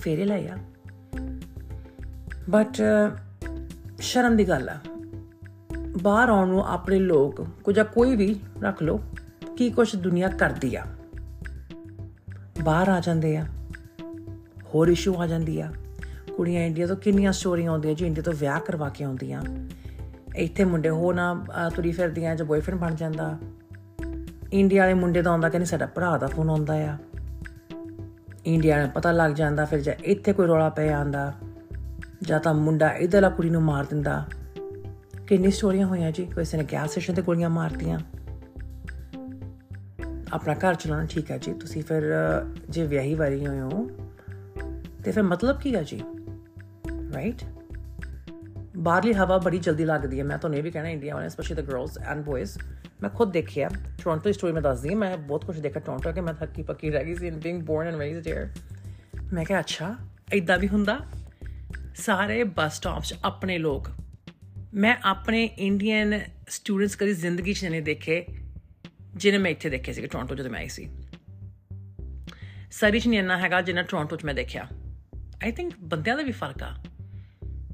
[0.00, 0.58] ਫੇਰੇ ਲਾਇਆ
[2.50, 2.82] ਬਟ
[4.00, 4.78] ਸ਼ਰਮ ਦੀ ਗੱਲ ਆ।
[6.02, 9.00] ਬਾਹਰ ਆਉਣ ਨੂੰ ਆਪਣੇ ਲੋਕ ਕੁਝ ਕੋਈ ਵੀ ਰੱਖ ਲੋ
[9.56, 10.84] ਕੀ ਕੁਝ ਦੁਨੀਆ ਕਰਦੀ ਆ।
[12.62, 13.46] ਬਾਹਰ ਆ ਜਾਂਦੇ ਆ।
[14.74, 15.72] ਹੋਰ ਇਸ਼ੂ ਆ ਜਾਂਦੀ ਆ।
[16.36, 19.42] ਕੁੜੀਆਂ ਇੰਡੀਆ ਤੋਂ ਕਿੰਨੀਆਂ ਸਟੋਰੀਆਂ ਆਉਂਦੀਆਂ ਜੀ, ਇੰਡੀਆ ਤੋਂ ਵਿਆਹ ਕਰਵਾ ਕੇ ਆਉਂਦੀਆਂ।
[20.36, 23.38] ਇੱਥੇ ਮੁੰਡੇ ਹੋ ਨਾ ਤੁਰੀ ਫਿਰਦੀਆਂ ਜਾਂ ਬॉयਫ੍ਰੈਂਡ ਬਣ ਜਾਂਦਾ।
[24.52, 26.98] ਇੰਡੀਆ ਵਾਲੇ ਮੁੰਡੇ ਦਾ ਆਉਂਦਾ ਕਹਿੰਦੇ ਸਾਡਾ ਭਰਾ ਦਾ ਫੋਨ ਆਉਂਦਾ ਆ।
[28.46, 31.32] ਇੰਡੀਆ ਨੂੰ ਪਤਾ ਲੱਗ ਜਾਂਦਾ, ਫਿਰ ਜੇ ਇੱਥੇ ਕੋਈ ਰੋਲਾ ਪੈ ਆਂਦਾ
[32.22, 34.24] ਜਾਂ ਤਾਂ ਮੁੰਡਾ ਇਧਰਲਾ ਕੁੜੀ ਨੂੰ ਮਾਰ ਦਿੰਦਾ।
[35.26, 37.98] ਕਿੰਨੀ ਸਟੋਰੀਆਂ ਹੋਈਆਂ ਜੀ, ਕਿਸੇ ਨੇ ਗੈਸ ਸਟੇਸ਼ਨ ਤੇ ਗੋਲੀਆਂ ਮਾਰਤੀਆਂ।
[40.32, 42.02] ਆਪਣਾ ਘਰ ਚਲਾਉਣਾ ਠੀਕ ਹੈ ਜੀ, ਤੁਸੀਂ ਫਿਰ
[42.70, 43.88] ਜੇ ਵਿਆਹੀ ਵਾਰੀ ਹੋਏ ਹੋ,
[45.04, 46.00] ਤੇ ਫਿਰ ਮਤਲਬ ਕੀ ਹੈ ਜੀ?
[47.14, 47.44] ਰਾਈਟ
[48.76, 51.66] ਬਾਹਰਲੀ ਹਵਾ ਬੜੀ ਜਲਦੀ ਲੱਗਦੀ ਹੈ, ਮੈਂ ਤੁਹਾਨੂੰ ਇਹ ਵੀ ਕਹਿਣਾ, ਇੰਡੀਆ ਵਾਲੇ specially the
[51.66, 52.58] girls and boys
[53.02, 53.68] ਮੈਂ ਖੁਦ ਦੇਖਿਆ
[54.02, 57.04] ਟੋਰਾਂਟੋ ਸਟੋਰੀ ਮੈਂ ਦੱਸਦੀ ਹਾਂ, ਮੈਂ ਬਹੁਤ ਕੁਝ ਦੇਖਿਆ ਟੋਰਾਂਟੋ ਕਿ, ਮੈਂ ਥੱਕੀ ਪੱਕੀ ਰਹਿ
[57.04, 58.48] ਗਈ ਸੀ in being born and raised here
[59.32, 59.96] ਮੈਂ ਕਿਹਾ, ਅੱਛਾ
[60.32, 60.98] ਇਦਾਂ ਵੀ ਹੁੰਦਾ?
[61.96, 63.90] ਸਾਰੇ ਬੱਸ ਸਟਾਪਸ ਆਪਣੇ ਲੋਕ,
[64.74, 68.24] ਮੈਂ ਆਪਣੇ ਇੰਡੀਅਨ ਸਟੂਡੈਂਟਸ ਕਦੀ ਜ਼ਿੰਦਗੀ 'ਚ ਨਹੀਂ ਦੇਖੇ,
[69.16, 70.88] ਜਿਹਨੇ ਮੈਂ ਇੱਥੇ ਦੇਖੇ ਸੀ ਟੋਰਾਂਟੋ ਜਦੋਂ ਮੈਂ ਆਈ ਸੀ।
[72.70, 74.66] ਸਰੀ 'ਚ ਨਹੀਂ ਇੰਨਾ ਹੈਗਾ ਜਿੰਨਾ ਟੋਰਾਂਟੋ 'ਚ ਮੈਂ ਦੇਖਿਆ।
[75.44, 76.74] ਆਈ ਥਿੰਕ ਬੰਦਿਆਂ ਦਾ ਵੀ ਫ਼ਰਕ ਆ।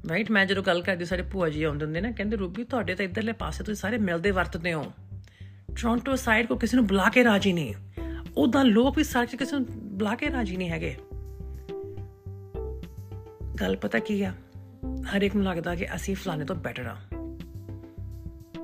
[0.09, 3.05] ਰਾਈਟ ਮੈਂ ਜਦੋਂ ਗੱਲ ਕਰਦੀ, ਸਾਡੇ ਭੂਆ ਜੀ ਆਉਂਦੇ ਹੁੰਦੇ ਨਾ, ਕਹਿੰਦੇ, ਰੂਬੀ, ਤੁਹਾਡੇ ਤਾਂ
[3.05, 4.91] ਇਧਰਲੇ ਪਾਸੇ ਤੁਸੀਂ ਸਾਰੇ ਮਿਲਦੇ ਵਰਤਦੇ ਹੋ।
[5.75, 7.73] ਟੋਰਾਂਟੋ ਸਾਈਡ ਕੋ ਕਿਸੇ ਨੂੰ ਬੁਲਾ ਕੇ ਰਾਜੀ ਨਹੀਂ।
[8.37, 10.95] ਉਦਾਂ ਲੋਕ ਵੀ ਸਾਰੇ ਕਿਸੇ ਨੂੰ ਬੁਲਾ ਕੇ ਰਾਜੀ ਨਹੀਂ ਹੈਗੇ।
[13.61, 14.33] ਗੱਲ ਪਤਾ ਕੀ ਆ?
[15.01, 16.97] ਹਰ ਇੱਕ ਨੂੰ ਲੱਗਦਾ ਕਿ ਅਸੀਂ ਫਲਾਣੇ ਤੋਂ ਬੈਟਰ ਆ।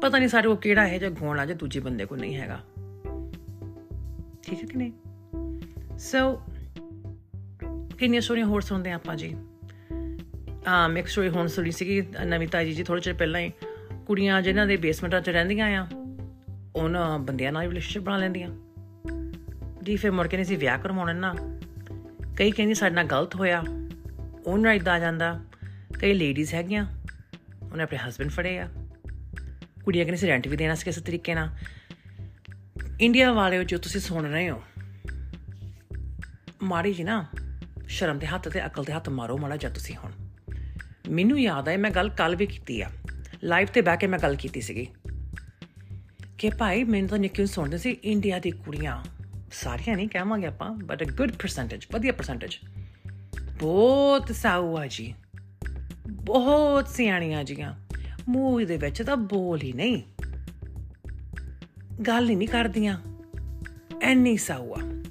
[0.02, 2.64] ਪਤਾ ਨਹੀਂ ਸਾਡੇ ਕੋ ਕਿਹੜਾ ਹੈ ਜੇ ਗੋਣਾ ਜੇ ਦੂਜੇ ਬੰਦੇ ਕੋ ਨਹੀਂ ਹੈਗਾ।
[4.42, 4.92] ਠੀਕ ਹੈ ਕਿ ਨਹੀਂ?
[6.00, 6.42] ਸੋ
[7.98, 9.36] ਕਿੰਨੀਆਂ ਸਟੋਰੀਆਂ ਹੋਰ ਸੁਣਦੇ ਆਪਾਂ ਜੀ?
[10.68, 13.52] ਆ ਇੱਕ ਸਟੋਰੀ ਹੁਣ ਸੁਣੀ ਸੀ ਨਵੀਂ ਤਾਜੀ ਜੀ ਥੋੜੇ ਚਿਰ ਪਹਿਲਾਂ ਹੀ।
[14.06, 15.88] ਕੁੜੀਆਂ ਜਿਨ੍ਹਾਂ ਦੇ ਬੇਸਮੈਂਟਾਂ 'ਚ ਰਹਿੰਦੀਆਂ ਆ।
[16.78, 18.50] ਉਹਨਾਂ ਬੰਦਿਆਂ ਨਾਲ ਰਿਲੇਸ਼ਨਸ਼ਿਪ ਬਣਾ ਲੈਂਦੀਆਂ।
[19.84, 21.36] ਜੀ, ਫਿਰ ਮੁੜ ਕੇ ਨਹੀਂ ਸੀ ਵਿਆਹ ਕਰਵਾਉਣਾ ਨਾ।
[22.38, 23.64] ਕਈ ਕਹਿੰਦੀ ਸਾਡੇ ਨਾਲ ਗਲਤ ਹੋਇਆ।
[24.46, 25.42] ਉਹਨਾਂ ਇਦਾਂ ਆ ਜਾਂਦਾ।
[26.00, 26.88] ਕਈ ਲੇਡੀਜ਼ ਹੈਗੀਆਂ।
[27.72, 28.70] ਉਹਨੇ ਆਪਣੇ ਹਸਬੰਡ ਫੜੇ ਆ।
[29.86, 31.50] ਕੁੜੀਆਂ ਕਹਿੰਦੀ ਸੀ ਰੈਂਟ ਵੀ ਦੇਣਾ ਸੀ ਕਿਸੇ ਤਰੀਕੇ ਨਾਲ।
[33.02, 34.64] ਇੰਡੀਆ ਵਾਲਿਓ, ਜੋ ਤੁਸੀਂ ਸੁਣ ਰਹੇ ਹੋ।
[36.64, 37.26] ਮਾਰੀ ਜੀ ਨਾ
[37.88, 40.12] ਸ਼ਰਮ ਦੇ ਹੱਥ ਤੇ ਅਕਲ ਦੇ ਹੱਥ ਮਾਰੋ ਮਾੜਾ ਜਦ ਤੁਸੀਂ ਹੁਣ।
[41.10, 42.90] ਮੈਨੂੰ ਯਾਦ ਆਇਆ, ਮੈਂ ਗੱਲ ਕੱਲ ਵੀ ਕੀਤੀ ਆ।
[43.44, 44.88] ਲਾਈਵ ਤੇ ਬਹਿ ਕੇ ਮੈਂ ਗੱਲ ਕੀਤੀ ਸੀਗੀ।
[46.38, 49.04] ਕਿ ਭਾਈ ਮੈਨੂੰ ਤਾਂ ਨਿੱਕੀ ਸੁਣਦੇ ਸੀ ਇੰਡੀਆ ਦੀ ਕੁੜੀਆਂ।
[49.52, 52.58] ਸਾਰੀਆਂ ਨਹੀਂ ਕਹਾਂਗੇ ਆਪਾਂ ਬਟ ਅ ਗੁੱਡ ਪਰਸੈਂਟੇਜ ਵਧੀਆ ਪਰਸੈਂਟੇਜ
[53.60, 55.14] ਬਹੁਤ ਸਾਊ ਆ ਜੀ।
[56.08, 57.74] ਬਹੁਤ ਸਿਆਣੀਆਂ ਜੀਆਂ।
[58.30, 60.02] ਮੂੰਹ ਦੇ ਵਿੱਚ ਤਾਂ ਬੋਲ ਹੀ ਨਹੀਂ।
[62.08, 63.02] ਗੱਲ ਹੀ ਨਹੀਂ ਕਰਦੀਆਂ।
[64.02, 65.04] ਐਨੀ ਸਾਊ ਆ।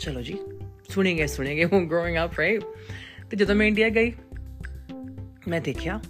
[0.00, 0.34] ਚਲੋ ਜੀ
[0.88, 2.62] ਸੁਣेंगे ਸੁਣेंगे ਹੁਣ ਗਰੋਇੰਗ ਅਪ ਰਾਈਟ
[3.30, 4.12] ਤੇ ਜਦੋਂ ਮੈਂ ਇੰਡੀਆ ਗਈ,
[5.48, 6.00] ਮੈਂ ਦੇਖਿਆ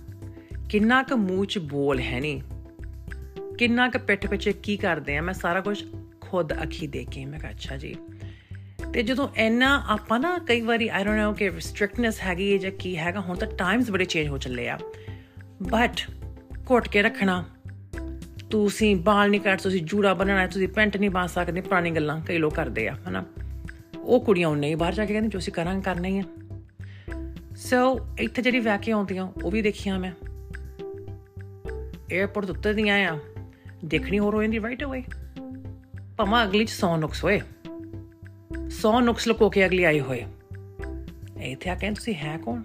[0.69, 2.43] ਕਿੰਨਾ ਕੁ ਮੂੰਹ 'ਚ ਬੋਲ ਹੈ ਨਹੀਂ।
[3.61, 5.85] ਕਿੰਨਾ ਕੁ ਪਿੱਠ ਪਿੱਛੇ ਕੀ ਕਰਦੇ ਆ, ਮੈਂ ਸਾਰਾ ਕੁਝ
[6.21, 7.97] ਖੁਦ ਅੱਖੀ ਦੇਖ ਕੇ ਮੈਂ ਕਿਹਾ, ਅੱਛਾ ਜੀ।
[8.95, 12.99] ਤੇ ਜਦੋਂ ਐਨਾ ਆਪਾਂ ਨਾ ਕਈ ਵਾਰੀ ਆਈ ਡੋਨਟ ਨੋ ਕਿ ਰਿਸਟ੍ਰਿਕਟਨੈਸ ਹੈਗੀ ਜਾਂ ਕੀ
[12.99, 14.79] ਹੈਗਾ, ਹੁਣ ਤਾਂ ਟਾਈਮਸ ਬੜੇ ਚੇਂਜ ਹੋ ਚੱਲੇ ਆ।
[15.63, 16.01] ਬਟ
[16.71, 17.45] ਘੁੱਟ ਕੇ ਰੱਖਣਾ,
[18.51, 22.39] ਤੁਸੀਂ ਬਾਲ ਨਹੀਂ ਕੱਟ, ਤੁਸੀਂ ਜੂੜਾ ਬਣਾਣਾ ਤੁਸੀਂ ਪੈਂਟ ਨਹੀਂ ਪਾ ਸਕਦੇ ਪੁਰਾਣੀ ਗੱਲਾਂ ਕਈ
[22.39, 23.25] ਲੋਕ ਕਰਦੇ ਆ, ਹਨਾ।
[24.01, 26.23] ਉਹ ਕੁੜੀਆਂ ਉਹਨੇ ਹੀ ਬਾਹਰ ਜਾ ਕੇ ਕਹਿੰਦੇ ਜੋ ਅਸੀਂ ਕਰਾਂਗੇ ਕਰਨਾ ਹੀ ਆ।
[27.57, 30.13] ਸੋ ਇੱਥੇ ਜਿਹੜੀ ਵੈਕੇ ਆਉਂਦੀਆਂ, ਉਹ ਵੀ ਦੇਖੀਆਂ ਮੈਂ।
[32.23, 33.19] 에어ਪੋਰਟ ਉੱਤੇ ਦੀਆਂ ਆ।
[33.85, 35.05] ਦੇਖਣੀ ਹੋਰ ਹੋ ਜਾਂਦੀ ਰਾਈਟ ਅਵੇ
[36.17, 37.41] ਪਮਾ ਅਗਲੀ ਚ 100 ਨੁਕਸ ਹੋਏ
[38.69, 40.25] 100 ਨੁਕਸ ਲੁਕੋ ਕੇ ਅਗਲੀ ਆਈ ਹੋਏ।
[41.41, 42.63] ਇੱਥੇ ਆ ਕਹਿੰਦੇ ਤੁਸੀਂ ਹੈ ਕੌਣ?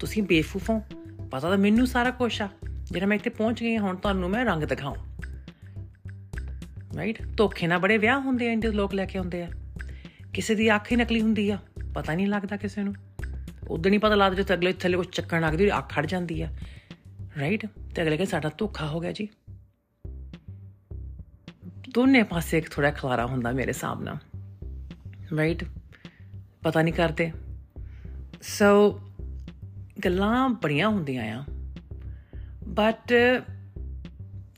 [0.00, 0.82] ਤੁਸੀਂ ਬੇਫੂਫ ਹੋ।
[1.30, 4.64] ਪਤਾ ਤਾਂ ਮੈਨੂੰ ਸਾਰਾ ਕੁਝ ਆ। ਜਿਹੜਾ ਮੈਂ ਇੱਥੇ ਪਹੁੰਚ ਗਈ ਹੁਣ ਤੁਹਾਨੂੰ ਮੈਂ ਰੰਗ
[4.64, 4.96] ਦਿਖਾਉਂ।
[6.96, 9.48] ਰਾਈਟ ਧੋਖੇ ਨਾਲ ਬੜੇ ਵਿਆਹ ਹੁੰਦੇ ਆ ਇੰਡੀਅਨ ਲੋਕ ਲੈ ਕੇ ਆਉਂਦੇ ਆ।
[10.34, 11.58] ਕਿਸੇ ਦੀ ਅੱਖ ਹੀ ਨਕਲੀ ਹੁੰਦੀ ਆ।
[11.94, 12.94] ਪਤਾ ਨਹੀਂ ਲੱਗਦਾ ਕਿਸੇ ਨੂੰ।
[13.68, 16.48] ਉਦੋਂ ਨਹੀਂ ਪਤਾ ਲੱਗਦਾ ਜੇ ਅਗਲੇ ਥੱਲੇ ਕੁਝ ਚੱਕਣ ਲੱਗਦੀ ਅੱਖ ਖੜ ਜਾਂਦੀ ਆ।
[17.38, 19.28] ਰਾਈਟ ਤੇ ਅਗਲੇ ਕਹਿੰਦੇ, ਸਾਡਾ ਧੋਖਾ ਹੋ ਗਿਆ ਜੀ।
[21.94, 24.12] ਦੋਨੇ ਪਾਸੇ ਇੱਕ ਥੋੜਾ ਖਲਾਰਾ ਹੁੰਦਾ ਮੇਰੇ ਸਾਹਮਣੇ
[25.36, 25.64] ਰਾਈਟ
[26.62, 27.30] ਪਤਾ ਨਹੀਂ ਕਰਦੇ।
[28.42, 29.00] ਸੋ
[30.04, 31.44] ਗੱਲਾਂ ਬੜੀਆਂ ਹੁੰਦੀਆਂ ਆ।
[32.68, 33.14] ਬਟ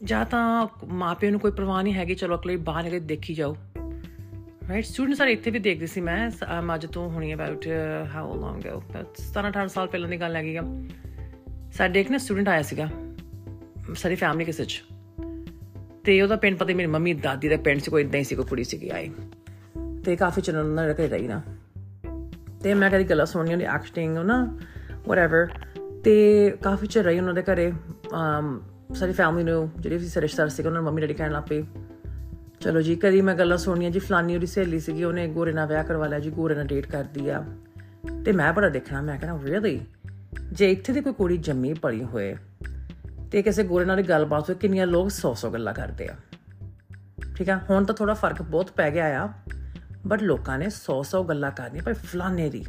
[0.05, 3.57] ਜਾਂ ਤਾਂ ਮਾਪਿਆਂ ਨੂੰ ਕੋਈ ਪਰਵਾਹ ਨਹੀਂ ਹੈਗੀ, ਚਲੋ ਅਕਲੇ ਬਾਹਰ ਨਿਕਲ ਦੇਖੀ ਜਾਓ।
[4.69, 6.31] ਰਾਈਟ ਸਟੂਡੈਂਟਸ ਸਾਰੇ ਇੱਥੇ ਵੀ ਦੇਖਦੇ ਸੀ ਮੈਂ
[6.75, 7.67] ਅੱਜ ਤੋਂ ਹੁਣੀ ਅਬਾਊਟ
[8.15, 8.83] ਹਾਊ ਲੌਂਗ ਅਗੋ
[9.15, 10.63] 17 18 ਸਾਲ ਪਹਿਲਾਂ ਦੀ ਗੱਲ ਹੈਗੀ ਆ।
[11.73, 12.89] ਸਾਡੇ ਇੱਕ ਨਾ ਸਟੂਡੈਂਟ ਆਇਆ ਸੀਗਾ
[13.95, 14.83] ਸਾਰੀ ਫੈਮਿਲੀ ਕਿਸੇ ਚ।
[16.05, 18.45] ਤੇ ਉਹਦਾ ਪਿੰਡ ਪਤਾ ਮੇਰੀ ਮੰਮੀ ਦਾਦੀ ਦਾ ਪਿੰਡ ਸੀ ਕੋਈ ਇਦਾਂ ਹੀ ਸੀ, ਕੋਈ
[18.45, 19.11] ਕੁੜੀ ਸੀਗੀ ਆਈ
[20.05, 21.43] ਤੇ ਕਾਫੀ ਚਰਨ ਨਾਲ ਰਕੇ ਰਹੀ ਨਾ।
[22.63, 24.59] ਤੇ ਮੈਂ ਕਦੀ ਗੱਲਾਂ ਸੁਣਨੀ ਉਹਦੀ ਐਕਟਿੰਗ ਨਾ
[25.09, 25.47] ਵਟਐਵਰ
[26.05, 26.15] ਤੇ
[26.63, 27.73] ਕਾਫੀ ਚਿਰ ਰਹੀ ਉਹਨਾਂ ਦੇ ਘਰੇ।
[28.95, 31.65] ਸਾਰੀ ਫੈਮਿਲੀ ਨੂੰ, ਜਿਹੜੀ ਵੀ ਰਿਸ਼ਤੇਦਾਰ ਸੀ ਉਹਨਾਂ ਮੰਮੀ ਡੈਡੀ ਕਹਿਣ ਲੱਪੇ
[32.61, 35.85] ਚਲੋ ਜੀ, ਕਦੀ ਮੈਂ ਗੱਲਾਂ ਸੁਣੀਆਂ ਜੀ, ਫਲਾਨੀ ਉਹਦੀ ਸਹੇਲੀ ਸੀਗੀ, ਉਹਨੇ ਗੋਰੇ ਨਾਲ ਵਿਆਹ
[35.85, 37.45] ਕਰਵਾ ਲਿਆ ਜੀ, ਗੋਰੇ ਨਾਲ ਡੇਟ ਕਰਦੀ ਆ।
[38.25, 39.81] ਤੇ ਮੈਂ ਬੜਾ ਦੇਖਣਾ, ਮੈਂ ਕਹਿੰਦਾ ਰੀਅਲੀ
[40.53, 42.37] ਜੇ ਇੱਥੇ ਦੀ ਕੋਈ ਕੁੜੀ ਜੰਮੀ ਪੜੀ ਹੋਏ
[43.33, 46.15] ਤੇ ਕਿਸੇ ਗੋਰੇ ਨਾਲ ਗੱਲਬਾਤ ਹੋਏ ਕਿੰਨੀਆਂ ਲੋਕ 100-100 ਗੱਲਾਂ ਕਰਦੇ ਆ।
[47.37, 47.61] ਠੀਕ ਆ?
[47.71, 49.29] ਹੁਣ ਤਾਂ ਥੋੜਾ ਫ਼ਰਕ ਬਹੁਤ ਪੈ ਗਿਆ ਆ
[50.07, 52.65] ਬਟ ਲੋਕਾਂ ਨੇ 100-100 ਗੱਲਾਂ ਕਰਨੀਆਂ ਪਰ ਫਲਾਨੇ ਦੀ।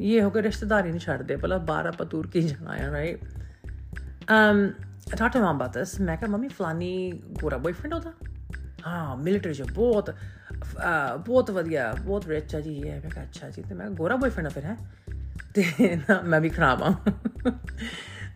[0.00, 3.18] ਇਹ ਹੋ ਕੇ ਰਿਸ਼ਤੇਦਾਰੀ ਨਹੀਂ ਛੱਡਦੇ ਪਹਿਲਾਂ ਬਾਹਰ ਆਪਾਂ ਤੂਰ ਕੀ ਜਾਣਾ ਆ right
[4.28, 8.12] um I talked to my mom about this ਮੈਂ ਕਿਹਾ, ਮੰਮੀ ਫਲਾਨੀ ਗੋਰਾ ਬॉयਫ੍ਰੈਂਡ ਉਹਦਾ?
[8.86, 10.14] ਹਾਂ ਮਿਲਟਰੀ ਚ ਬਹੁਤ
[11.26, 14.48] ਬਹੁਤ ਵਧੀਆ, ਬਹੁਤ ਰਿਚ ਆ ਜੀ, ਇਹ। ਮੈਂ ਕਿਹਾ, ਅੱਛਾ ਜੀ। ਤੇ ਮੈਂ ਗੋਰਾ ਬॉयਫ੍ਰੈਂਡ
[14.48, 14.76] ਫਿਰ, ਹੈ?
[15.54, 15.64] ਤੇ
[15.96, 16.94] ਨਾ, ਮੈਂ ਵੀ ਖਰਾਬ ਆ।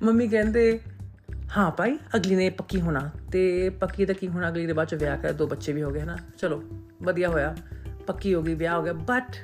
[0.03, 0.81] ਮੰਮੀ ਕਹਿੰਦੇ
[1.57, 4.95] ਹਾਂ ਭਾਈ, ਅਗਲੀ ਨੇ ਪੱਕੀ ਹੋਣਾ ਤੇ ਪੱਕੀ ਤਾਂ ਕੀ ਹੋਣਾ, ਅਗਲੀ ਦੇ ਬਾਅਦ ਚ
[4.95, 6.63] ਵਿਆਹ ਕਰ, ਦੋ ਬੱਚੇ ਵੀ ਹੋ ਗਏ ਨਾ ਚਲੋ,
[7.03, 7.57] ਵਧੀਆ ਹੋਇਆ,
[8.07, 9.37] ਪੱਕੀ ਹੋ ਗਈ, ਵਿਆਹ ਹੋ ਗਿਆ ਬਟ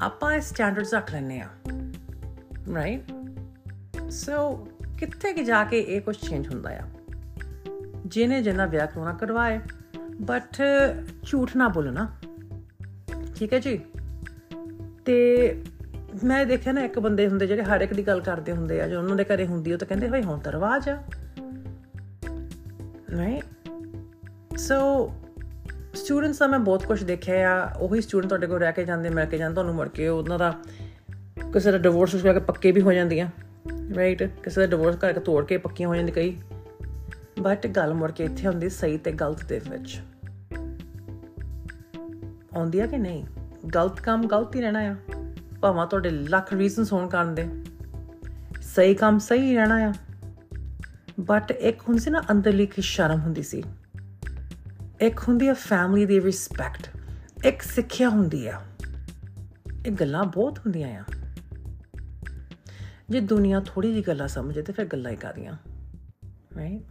[0.00, 1.48] ਆਪਾਂ ਸਟੈਂਡਰਡਸ ਰੱਖ ਲੈਨੇ ਆ
[2.74, 3.12] ਰਾਈਟ
[4.10, 6.82] ਸੋ ਕਿੱਥੇ ਕਿ ਜਾ ਕੇ ਇਹ ਕੁਝ ਚੇਂਜ ਹੁੰਦਾ ਆ?
[8.06, 9.60] ਜਿਹਨੇ ਜਿੰਨਾ ਵਿਆਹ ਕਰਾਉਣਾ ਕਰਵਾਏ
[10.20, 10.62] ਬਟ
[11.22, 12.08] ਝੂਠ ਨਾ ਬੋਲਣਾ,
[13.34, 13.80] ਠੀਕ ਹੈ ਜੀ?
[15.04, 15.16] ਤੇ
[16.24, 18.98] ਮੈਂ ਦੇਖਿਆ ਨਾ ਇੱਕ ਬੰਦੇ ਹੁੰਦੇ ਜਿਹੜੇ ਹਰ ਇੱਕ ਦੀ ਗੱਲ ਕਰਦੇ ਹੁੰਦੇ ਆ, ਜੋ
[18.98, 20.98] ਉਹਨਾਂ ਦੇ ਘਰੇ ਹੁੰਦੀ ਉਹ ਤਾਂ ਕਹਿੰਦੇ ਭਾਈ ਹੁਣ ਤਾਂ ਰਵਾਜ ਆ।
[23.10, 23.42] ਨਹੀਂ
[24.56, 25.10] ਸੋ
[25.94, 29.24] ਸਟੂਡੈਂਟਸ ਦਾ ਮੈਂ ਬਹੁਤ ਕੁਝ ਦੇਖਿਆ ਆ। ਉਹੀ ਸਟੂਡੈਂਟ ਤੁਹਾਡੇ ਕੋਲ ਰਹਿ ਕੇ ਜਾਂਦੇ, ਮਿਲ
[29.24, 30.54] ਕੇ ਜਾਂਦੇ, ਤੁਹਾਨੂੰ ਮੁੜ ਕੇ ਉਹਨਾਂ ਦਾ
[31.52, 33.28] ਕਿਸੇ ਦਾ ਡਿਵੋਰਸ ਹੋ ਕੇ ਪੱਕੇ ਵੀ ਹੋ ਜਾਂਦੀਆਂ।
[33.96, 36.36] ਰਾਈਟ ਕਿਸੇ ਦਾ ਡਿਵੋਰਸ ਕਰਕੇ ਤੋੜ ਕੇ ਪੱਕੀਆਂ ਹੋ ਜਾਂਦੀ ਕਈ।
[37.40, 40.00] ਬਟ ਗੱਲ ਮੁੜ ਕੇ ਇੱਥੇ ਹੁੰਦੀ ਸਹੀ ਤੇ ਗਲਤ ਦੇ ਵਿੱਚ।
[42.56, 43.24] ਆਉਂਦੀ ਆ ਕਿ ਨਹੀਂ?
[43.74, 44.96] ਗਲਤ ਕੰਮ ਗਲਤ ਹੀ ਰਹਿਣਾ ਆ।
[45.62, 47.48] ਭਾਵੇਂ ਤੁਹਾਡੇ ਲੱਖ ਰੀਜ਼ਨਸ ਹੋਣ ਕਰਨ ਦੇ।
[48.62, 49.94] ਸਹੀ ਕੰਮ ਸਹੀ ਰਹਿਣਾ ਆ।
[51.20, 53.62] ਬਟ ਇੱਕ ਹੁੰਦੀ ਸੀ ਨਾ ਅੰਦਰਲੀ ਕੀ ਸ਼ਰਮ ਹੁੰਦੀ ਸੀ।
[55.00, 56.86] ਇੱਕ ਹੁੰਦੀ ਆ ਫੈਮਿਲੀ ਦੀ ਰਿਸਪੈਕਟ
[57.46, 58.62] ਇੱਕ ਸਿੱਖਿਆ ਹੁੰਦੀ ਆ।
[59.86, 61.04] ਇਹ ਗੱਲਾਂ ਬਹੁਤ ਹੁੰਦੀਆਂ ਆ।
[63.10, 65.56] ਜੇ ਦੁਨੀਆ ਥੋੜੀ ਜੀ ਗੱਲਾਂ ਸਮਝੇ ਤੇ ਫਿਰ ਗੱਲਾਂ ਹੀ ਕਰਦੀਆਂ
[66.56, 66.82] ਰਾਈਟ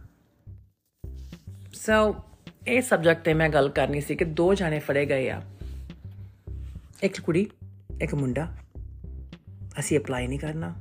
[1.74, 2.16] ਸੋ
[2.68, 5.42] ਇਹ ਸਬਜੈਕਟ ਤੇ ਮੈਂ ਗੱਲ ਕਰਨੀ ਸੀ ਕਿ ਦੋ ਜਾਣੇ ਫੜੇ ਗਏ ਆ।
[7.02, 7.50] ਇੱਕ ਕੁੜੀ,
[8.02, 8.54] ਇੱਕ ਮੁੰਡਾ।
[9.78, 10.74] ਅਸੀਂ ਅਪਲਾਈ ਨਹੀਂ ਕਰਨਾ।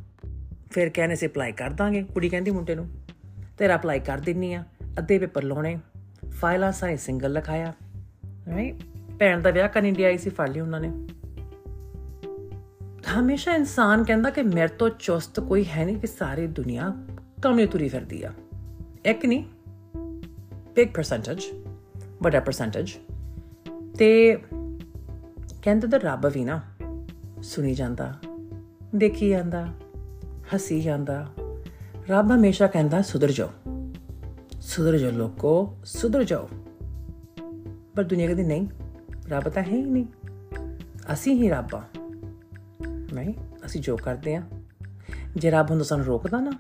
[0.71, 2.89] ਫਿਰ ਕਹਿੰਦੇ ਸੀ ਅਪਲਾਈ ਕਰ ਦਾਂਗੇ। ਕੁੜੀ ਕਹਿੰਦੀ ਮੁੰਡੇ ਨੂੰ,
[3.57, 4.63] ਤੇਰਾ ਅਪਲਾਈ ਕਰ ਦਿੰਨੀ ਆ,
[4.98, 5.79] ਅੱਧੇ ਪੇਪਰ ਲਾਉਣੇ।
[6.29, 7.74] ਫਾਈਲਾਂ ਸਾਰੇ ਸਿੰਗਲ ਲਿਖਾਇਆ।
[8.48, 8.75] ਰਾਈਟ
[9.19, 11.07] ਭੈਣ ਦਾ ਵਿਆਹ ਕਰਨ ਇੰਡੀਆ ਆਈ ਸੀ, ਫੜ ਲਈ ਉਹਨਾਂ ਨੇ।
[13.19, 16.93] ਹਮੇਸ਼ਾ ਇਨਸਾਨ ਕਹਿੰਦਾ ਕਿ ਮੇਰੇ ਤੋਂ ਚੁਸਤ ਕੋਈ ਹੈ ਨਹੀਂ ਕਿ ਸਾਰੀ ਦੁਨੀਆ
[17.41, 18.33] ਕਮੇ ਤੁਰੀ ਫਿਰਦੀ ਆ।
[19.05, 19.43] ਇੱਕ ਨਹੀਂ
[20.75, 21.43] ਬਿਗ ਪਰਸੈਂਟੇਜ
[22.24, 22.91] ਵੱਡਾ ਪਰਸੈਂਟੇਜ
[23.98, 24.38] ਤੇ
[25.62, 26.62] ਕਹਿੰਦੇ ਤਾਂ ਰੱਬ ਵੀ ਨਾ
[27.44, 28.15] ਸੁਣੀ ਜਾਂਦਾ।
[28.95, 29.67] ਦੇਖੀ ਜਾਂਦਾ,
[30.55, 31.27] ਹਸੀ ਜਾਂਦਾ।
[32.09, 33.49] ਰੱਬ ਹਮੇਸ਼ਾ ਕਹਿੰਦਾ, ਸੁਧਰ ਜਾਓ।
[34.61, 36.49] ਸੁਧਰ ਜਾਓ ਲੋਕੋ, ਸੁਧਰ ਜਾਓ।
[37.95, 38.67] ਪਰ ਦੁਨੀਆ ਕਹਿੰਦੀ, ਨਹੀਂ,
[39.29, 40.05] ਰੱਬ ਤਾਂ ਹੈ ਹੀ ਨਹੀਂ।
[41.13, 41.83] ਅਸੀਂ ਹੀ ਰੱਬ ਆ
[43.13, 43.33] ਨਹੀਂ,
[43.65, 44.43] ਅਸੀਂ ਜੋ ਕਰਦੇ ਆ
[45.35, 46.51] ਜੇ ਰੱਬ ਹੁੰਦਾ ਸਾਨੂੰ ਰੋਕਦਾ ਨਾ।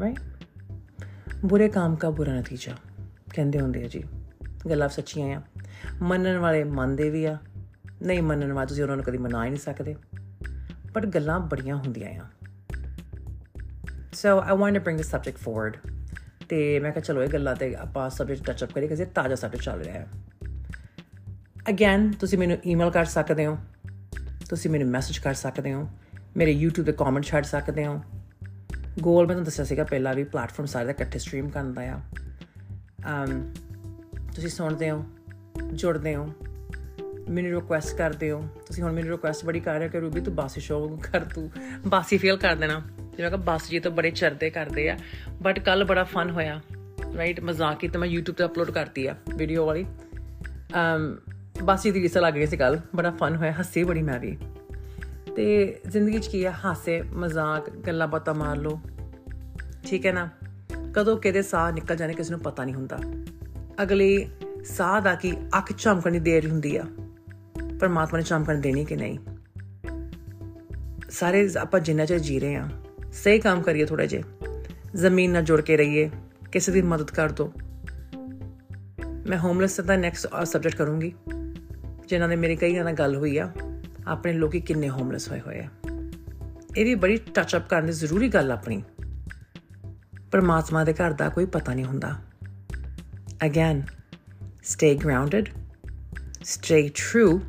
[0.00, 0.20] ਰਾਈਟ
[1.44, 2.72] ਬੁਰੇ ਕੰਮ ਦਾ ਬੁਰਾ ਨਤੀਜਾ,
[3.34, 4.04] ਕਹਿੰਦੇ ਹੁੰਦੇ ਆ ਜੀ।
[4.70, 5.42] ਗੱਲਾਂ ਸੱਚੀਆਂ ਆ।
[6.02, 7.38] ਮੰਨਣ ਵਾਲੇ ਮੰਨਦੇ ਵੀ ਆ।
[8.02, 9.96] ਨਹੀਂ ਮੰਨਣ ਵਾਲੇ ਤੁਸੀਂ ਉਹਨਾਂ ਨੂੰ ਕਦੀ ਮਨਾ ਹੀ ਨਹੀਂ ਸਕਦੇ।
[10.94, 12.28] ਬਟ ਗੱਲਾਂ ਬੜੀਆਂ ਹੁੰਦੀਆਂ ਆ।
[14.12, 15.76] So I want to bring this subject forward
[16.48, 19.64] ਤੇ ਮੈਂ ਕਿਹਾ ਚਲੋ ਇਹ ਗੱਲਾਂ ਤੇ ਆਪਾਂ ਸਬਜੈਕਟ ਟੱਚ ਅਪ ਕਰੀਏ ਕਿਉਂਕਿ ਤਾਜ਼ਾ ਸਬਜੈਕਟ
[19.64, 20.08] ਚੱਲ ਰਿਹਾ ਹੈ।
[21.68, 23.58] ਅਗੇਨ ਤੁਸੀਂ ਮੈਨੂੰ ਈਮੇਲ ਕਰ ਸਕਦੇ ਹੋ,
[24.48, 25.88] ਤੁਸੀਂ ਮੈਨੂੰ ਮੈਸੇਜ ਕਰ ਸਕਦੇ ਹੋ,
[26.36, 28.00] ਮੇਰੇ YouTube ਤੇ ਕਮੈਂਟ ਛੱਡ ਸਕਦੇ ਹੋ।
[29.00, 32.00] ਗੋਲ ਮੈਂ ਤੁਹਾਨੂੰ ਦੱਸਿਆ ਸੀਗਾ, ਪਹਿਲਾਂ ਵੀ ਪਲੇਟਫਾਰਮ ਸਾਰੇ ਦਾ ਇਕੱਠੇ ਸਟ੍ਰੀਮ ਕਰਨ ਦਾ ਆ।
[33.06, 33.54] ਅਮ
[34.34, 35.04] ਤੁਸੀਂ ਸੁਣਦੇ ਹੋ,
[35.74, 36.32] ਜੁੜਦੇ ਹੋ
[37.28, 40.34] ਮੈਨੂੰ ਰਿਕੁਐਸਟ ਕਰਦੇ ਹੋ ਤੁਸੀਂ ਹੁਣ ਮੈਨੂੰ ਰਿਕੁਐਸਟ ਬੜੀ ਕਰ ਰਹੇ ਹੋ ਕਿ ਰੂਬੀ ਤੂੰ
[40.34, 41.50] ਬਾਸੀ ਸ਼ੋਅ ਕਰ, ਤੂੰ
[41.86, 42.82] ਬਾਸੀ ਫੀਲ ਕਰ ਦੇਣਾ।
[43.16, 44.98] ਜਿਵੇਂ ਕਿ ਬਾਸ ਜੀ ਤਾਂ ਬੜੇ ਚਰਦੇ ਕਰਦੇ ਆ
[45.42, 46.60] ਬਟ ਕੱਲ ਬੜਾ ਫਨ ਹੋਇਆ।
[47.16, 49.86] ਰਾਈਟ ਮਜ਼ਾਕ ਹੀ ਤਾਂ ਮੈਂ YouTube ਤੇ ਅਪਲੋਡ ਕਰਤੀ ਆ ਵੀਡੀਓ ਵਾਲੀ।
[50.74, 51.16] ਅਮ,
[51.62, 54.38] ਬਾਸੀ ਦੀ ਰਿਸਲ ਲੱਗ ਗਈ ਸੀ ਕੱਲ ਬੜਾ ਫਨ ਹੋਇਆ, ਹੱਸੀ ਬੜੀ ਮੈਂ ਵੀ।
[55.36, 56.52] ਤੇ ਜ਼ਿੰਦਗੀ 'ਚ ਕੀ ਆ?
[56.64, 58.80] ਹਾਸੇ, ਮਜ਼ਾਕ, ਗੱਲਾਂ ਬਾਤਾਂ ਮਾਰ ਲਓ।
[59.86, 60.28] ਠੀਕ ਹੈ ਨਾ?
[60.94, 62.98] ਕਦੋਂ ਕਿਹਦੇ ਸਾਹ ਨਿਕਲ ਜਾਣੇ ਕਿਸੇ ਨੂੰ ਪਤਾ ਨਹੀਂ ਹੁੰਦਾ।
[63.82, 64.28] ਅਗਲੇ
[64.64, 66.84] ਸਾਹ ਦਾ ਕੀ ਅੱਖ ਝਮਕਣ ਦੀ ਦੇਰ ਹੁੰਦੀ ਆ।
[67.82, 69.18] ਪਰਮਾਤਮਾ ਨੇ ਚਮਕਣ ਦੇਣੀ ਕਿ ਨਹੀਂ?
[71.10, 72.68] ਸਾਰੇ ਆਪਾਂ ਜਿੰਨਾ ਚਿਰ ਜੀ ਰਹੇ ਆ
[73.12, 74.22] ਸਹੀ ਕੰਮ ਕਰੀਏ ਥੋੜਾ ਜੇ
[74.96, 76.10] ਜ਼ਮੀਨ ਨਾਲ ਜੁੜ ਕੇ ਰਹੀਏ,
[76.52, 77.52] ਕਿਸੇ ਦੀ ਮਦਦ ਕਰ ਦੋ।
[79.26, 81.14] ਮੈਂ ਹੋਮਲੈਸ ਦਾ ਨੈਕਸਟ ਸਬਜੈਕਟ ਕਰੂੰਗੀ,
[82.06, 83.52] ਜਿਨ੍ਹਾਂ ਨੇ ਮੇਰੇ ਕਈ ਨਾਲ ਗੱਲ ਹੋਈ ਆ,
[84.06, 85.68] ਆਪਣੇ ਲੋਕੀ ਕਿੰਨੇ ਹੋਮਲੈਸ ਹੋਏ ਹੋਏ ਆ।
[86.76, 88.82] ਇਹ ਵੀ ਬੜੀ ਟੱਚ ਅਪ ਕਰਨ ਦੀ ਜ਼ਰੂਰੀ ਗੱਲ ਆਪਣੀ।
[90.32, 92.14] ਪਰਮਾਤਮਾ ਦੇ ਘਰ ਦਾ ਕੋਈ ਪਤਾ ਨਹੀਂ ਹੁੰਦਾ।
[93.46, 93.82] Again
[94.62, 95.48] stay grounded
[96.44, 97.40] stay true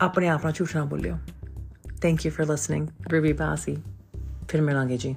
[0.00, 1.16] ਆਪਣੇ ਆਪ ਨਾਲ ਝੂਠ ਨਾ ਬੋਲਿਓ।
[2.02, 3.76] Thank you for listening Ruby Bassi
[4.48, 5.16] ਫਿਰ ਮਿਲਾਂਗੇ ਜੀ